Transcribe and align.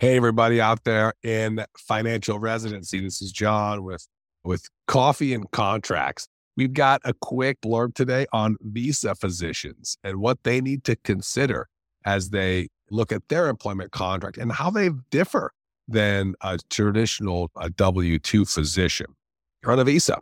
Hey, 0.00 0.16
everybody 0.16 0.60
out 0.60 0.84
there 0.84 1.12
in 1.24 1.64
financial 1.76 2.38
residency. 2.38 3.00
This 3.00 3.20
is 3.20 3.32
John 3.32 3.82
with, 3.82 4.06
with 4.44 4.62
Coffee 4.86 5.34
and 5.34 5.50
Contracts. 5.50 6.28
We've 6.56 6.72
got 6.72 7.00
a 7.04 7.14
quick 7.14 7.60
blurb 7.60 7.94
today 7.96 8.26
on 8.32 8.58
visa 8.60 9.16
physicians 9.16 9.98
and 10.04 10.18
what 10.18 10.44
they 10.44 10.60
need 10.60 10.84
to 10.84 10.94
consider 10.94 11.66
as 12.04 12.30
they 12.30 12.68
look 12.92 13.10
at 13.10 13.22
their 13.28 13.48
employment 13.48 13.90
contract 13.90 14.38
and 14.38 14.52
how 14.52 14.70
they 14.70 14.90
differ 15.10 15.50
than 15.88 16.36
a 16.42 16.60
traditional 16.70 17.50
W 17.74 18.20
2 18.20 18.44
physician. 18.44 19.16
You're 19.64 19.72
on 19.72 19.80
a 19.80 19.84
visa. 19.84 20.20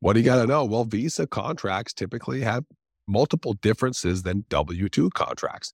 What 0.00 0.12
do 0.12 0.20
you 0.20 0.26
got 0.26 0.42
to 0.42 0.46
know? 0.46 0.66
Well, 0.66 0.84
visa 0.84 1.26
contracts 1.26 1.94
typically 1.94 2.42
have 2.42 2.64
multiple 3.08 3.54
differences 3.54 4.22
than 4.22 4.44
W 4.50 4.90
2 4.90 5.08
contracts. 5.12 5.72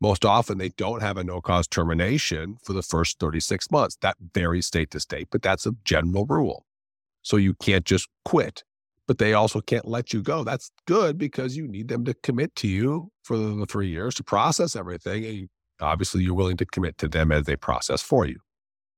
Most 0.00 0.24
often, 0.24 0.58
they 0.58 0.70
don't 0.70 1.02
have 1.02 1.16
a 1.16 1.24
no 1.24 1.40
cause 1.40 1.66
termination 1.66 2.56
for 2.62 2.72
the 2.72 2.82
first 2.82 3.18
36 3.20 3.70
months. 3.70 3.96
That 4.02 4.16
varies 4.34 4.66
state 4.66 4.90
to 4.90 5.00
state, 5.00 5.28
but 5.30 5.42
that's 5.42 5.66
a 5.66 5.72
general 5.84 6.26
rule. 6.26 6.66
So 7.22 7.36
you 7.36 7.54
can't 7.54 7.84
just 7.84 8.08
quit, 8.24 8.64
but 9.06 9.18
they 9.18 9.32
also 9.32 9.60
can't 9.60 9.86
let 9.86 10.12
you 10.12 10.22
go. 10.22 10.44
That's 10.44 10.70
good 10.86 11.16
because 11.16 11.56
you 11.56 11.66
need 11.66 11.88
them 11.88 12.04
to 12.04 12.14
commit 12.14 12.54
to 12.56 12.68
you 12.68 13.10
for 13.22 13.38
the 13.38 13.66
three 13.66 13.88
years 13.88 14.14
to 14.16 14.24
process 14.24 14.76
everything. 14.76 15.24
And 15.24 15.48
obviously, 15.80 16.22
you're 16.22 16.34
willing 16.34 16.58
to 16.58 16.66
commit 16.66 16.98
to 16.98 17.08
them 17.08 17.32
as 17.32 17.44
they 17.44 17.56
process 17.56 18.02
for 18.02 18.26
you. 18.26 18.40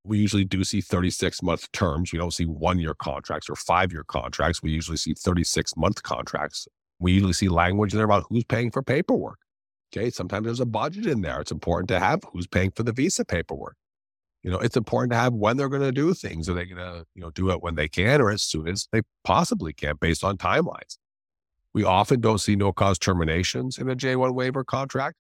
We 0.05 0.19
usually 0.19 0.45
do 0.45 0.65
see 0.65 0.81
36 0.81 1.42
month 1.42 1.70
terms. 1.73 2.13
We 2.13 2.19
don't 2.19 2.33
see 2.33 2.47
one 2.47 2.79
year 2.79 2.95
contracts 2.95 3.51
or 3.51 3.57
five 3.57 3.92
year 3.92 4.05
contracts. 4.05 4.63
We 4.63 4.70
usually 4.70 4.97
see 4.97 5.15
36 5.15 5.77
month 5.77 6.03
contracts. 6.03 6.67
We 6.98 7.13
usually 7.13 7.33
see 7.33 7.48
language 7.48 7.92
there 7.92 8.05
about 8.05 8.25
who's 8.29 8.45
paying 8.45 8.70
for 8.70 8.83
paperwork. 8.83 9.39
Okay. 9.92 10.11
Sometimes 10.11 10.47
there's 10.47 10.61
a 10.61 10.67
budget 10.67 11.06
in 11.06 11.23
there. 11.23 11.41
It's 11.41 11.53
important 11.53 11.89
to 11.89 11.98
have 11.98 12.20
who's 12.33 12.47
paying 12.47 12.70
for 12.70 12.83
the 12.83 12.92
visa 12.92 13.25
paperwork. 13.25 13.77
You 14.42 14.51
know, 14.51 14.59
it's 14.59 14.77
important 14.77 15.12
to 15.12 15.19
have 15.19 15.33
when 15.33 15.56
they're 15.56 15.69
going 15.69 15.83
to 15.83 15.92
do 15.92 16.15
things. 16.15 16.48
Are 16.48 16.55
they 16.55 16.67
going 16.67 16.77
to, 16.77 17.05
you 17.15 17.23
know, 17.23 17.31
do 17.31 17.51
it 17.51 17.62
when 17.62 17.75
they 17.75 17.89
can 17.89 18.20
or 18.20 18.31
as 18.31 18.42
soon 18.42 18.69
as 18.69 18.87
they 18.92 19.03
possibly 19.25 19.73
can 19.73 19.97
based 20.01 20.23
on 20.23 20.37
timelines? 20.37 20.98
We 21.75 21.84
often 21.84 22.20
don't 22.20 22.39
see 22.39 22.57
no 22.57 22.73
cause 22.73 22.98
terminations 22.98 23.77
in 23.77 23.91
a 23.91 23.97
J1 23.97 24.34
waiver 24.34 24.64
contract. 24.64 25.17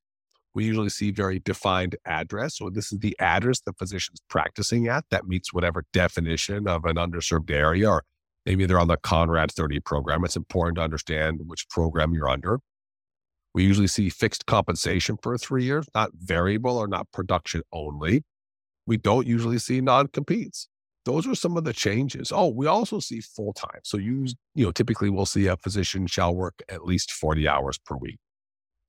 We 0.54 0.64
usually 0.64 0.88
see 0.88 1.10
very 1.10 1.38
defined 1.38 1.96
address. 2.06 2.56
So 2.56 2.70
this 2.70 2.92
is 2.92 3.00
the 3.00 3.14
address 3.18 3.60
the 3.60 3.74
physician's 3.74 4.20
practicing 4.30 4.88
at 4.88 5.04
that 5.10 5.26
meets 5.26 5.52
whatever 5.52 5.84
definition 5.92 6.66
of 6.66 6.86
an 6.86 6.96
underserved 6.96 7.50
area, 7.50 7.90
or 7.90 8.04
maybe 8.46 8.64
they're 8.64 8.78
on 8.78 8.88
the 8.88 8.96
Conrad 8.96 9.52
30 9.52 9.80
program. 9.80 10.24
It's 10.24 10.36
important 10.36 10.76
to 10.76 10.82
understand 10.82 11.40
which 11.44 11.68
program 11.68 12.14
you're 12.14 12.28
under. 12.28 12.60
We 13.56 13.64
usually 13.64 13.86
see 13.86 14.10
fixed 14.10 14.44
compensation 14.44 15.16
for 15.22 15.38
three 15.38 15.64
years, 15.64 15.86
not 15.94 16.10
variable 16.14 16.76
or 16.76 16.86
not 16.86 17.10
production 17.10 17.62
only. 17.72 18.22
We 18.86 18.98
don't 18.98 19.26
usually 19.26 19.56
see 19.56 19.80
non 19.80 20.08
competes. 20.08 20.68
Those 21.06 21.26
are 21.26 21.34
some 21.34 21.56
of 21.56 21.64
the 21.64 21.72
changes. 21.72 22.30
Oh, 22.30 22.48
we 22.48 22.66
also 22.66 23.00
see 23.00 23.22
full 23.22 23.54
time. 23.54 23.80
So 23.82 23.96
you, 23.96 24.26
you 24.54 24.66
know, 24.66 24.72
typically 24.72 25.08
we'll 25.08 25.24
see 25.24 25.46
a 25.46 25.56
physician 25.56 26.06
shall 26.06 26.34
work 26.34 26.62
at 26.68 26.84
least 26.84 27.10
40 27.12 27.48
hours 27.48 27.78
per 27.78 27.96
week. 27.96 28.18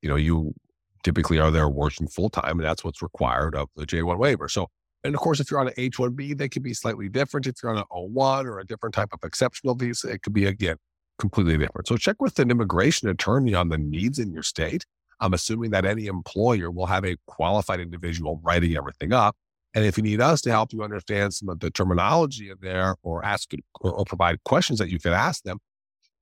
You 0.02 0.10
know, 0.10 0.18
you 0.18 0.54
typically 1.02 1.40
are 1.40 1.50
there 1.50 1.70
working 1.70 2.10
full 2.10 2.30
time, 2.30 2.60
and 2.60 2.66
that's 2.66 2.84
what's 2.84 3.02
required 3.02 3.56
of 3.56 3.70
the 3.78 3.86
J1 3.86 4.18
waiver. 4.18 4.50
So, 4.50 4.68
and 5.02 5.16
of 5.16 5.22
course, 5.22 5.40
if 5.40 5.50
you're 5.50 5.62
on 5.62 5.70
an 5.70 5.76
H1B, 5.76 6.38
they 6.38 6.50
can 6.50 6.62
be 6.62 6.74
slightly 6.74 7.08
different. 7.08 7.48
If 7.48 7.56
you're 7.64 7.72
on 7.72 7.78
an 7.78 7.86
O1 7.90 8.44
or 8.44 8.60
a 8.60 8.66
different 8.66 8.96
type 8.96 9.14
of 9.14 9.20
exceptional 9.24 9.76
visa, 9.76 10.10
it 10.10 10.24
could 10.24 10.34
be 10.34 10.44
again 10.44 10.76
completely 11.18 11.58
different. 11.58 11.88
So 11.88 11.98
check 11.98 12.18
with 12.20 12.38
an 12.40 12.52
immigration 12.52 13.10
attorney 13.10 13.54
on 13.54 13.70
the 13.70 13.78
needs 13.78 14.20
in 14.20 14.32
your 14.32 14.44
state. 14.44 14.86
I'm 15.20 15.34
assuming 15.34 15.72
that 15.72 15.86
any 15.86 16.06
employer 16.06 16.70
will 16.70 16.86
have 16.86 17.04
a 17.04 17.18
qualified 17.26 17.80
individual 17.80 18.40
writing 18.44 18.76
everything 18.76 19.14
up. 19.14 19.36
And 19.74 19.86
if 19.86 19.98
you 19.98 20.04
need 20.04 20.22
us 20.22 20.42
to 20.42 20.52
help 20.52 20.74
you 20.74 20.84
understand 20.84 21.34
some 21.34 21.50
of 21.50 21.60
the 21.60 21.70
terminology 21.70 22.50
in 22.50 22.58
there 22.62 22.96
or 23.04 23.24
ask 23.26 23.52
or, 23.82 23.92
or 23.92 24.06
provide 24.06 24.44
questions 24.44 24.80
that 24.80 24.90
you 24.90 25.00
can 25.00 25.14
ask 25.14 25.44
them, 25.44 25.60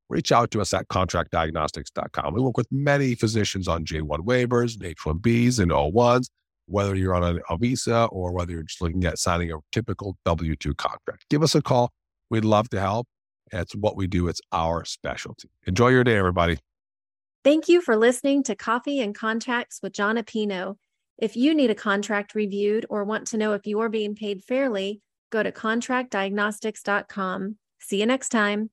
reach 0.09 0.31
out 0.31 0.51
to 0.51 0.61
us 0.61 0.73
at 0.73 0.87
contractdiagnostics.com. 0.87 2.33
We 2.33 2.41
work 2.41 2.57
with 2.57 2.67
many 2.71 3.15
physicians 3.15 3.67
on 3.67 3.85
J1 3.85 4.19
waivers 4.19 4.75
and 4.75 4.95
H1Bs 4.95 5.59
and 5.59 5.71
O1s, 5.71 6.27
whether 6.67 6.95
you're 6.95 7.15
on 7.15 7.39
a 7.49 7.57
visa 7.57 8.05
or 8.05 8.31
whether 8.31 8.51
you're 8.51 8.63
just 8.63 8.81
looking 8.81 9.05
at 9.05 9.19
signing 9.19 9.51
a 9.51 9.57
typical 9.71 10.17
W 10.25 10.55
2 10.55 10.73
contract. 10.75 11.25
Give 11.29 11.43
us 11.43 11.55
a 11.55 11.61
call. 11.61 11.91
We'd 12.29 12.45
love 12.45 12.69
to 12.69 12.79
help. 12.79 13.07
It's 13.51 13.75
what 13.75 13.95
we 13.95 14.07
do, 14.07 14.27
it's 14.27 14.41
our 14.51 14.83
specialty. 14.85 15.49
Enjoy 15.65 15.89
your 15.89 16.03
day, 16.03 16.17
everybody. 16.17 16.59
Thank 17.43 17.69
you 17.69 17.81
for 17.81 17.95
listening 17.95 18.41
to 18.43 18.55
Coffee 18.55 18.99
and 18.99 19.13
Contracts 19.13 19.79
with 19.83 19.93
Jon 19.93 20.17
Appino. 20.17 20.77
If 21.17 21.37
you 21.37 21.53
need 21.53 21.69
a 21.69 21.75
contract 21.75 22.35
reviewed 22.35 22.85
or 22.89 23.03
want 23.03 23.27
to 23.27 23.37
know 23.37 23.53
if 23.53 23.67
you're 23.67 23.89
being 23.89 24.15
paid 24.15 24.43
fairly, 24.43 25.01
go 25.29 25.43
to 25.43 25.51
contractdiagnostics.com. 25.51 27.57
See 27.79 27.99
you 27.99 28.05
next 28.05 28.29
time. 28.29 28.69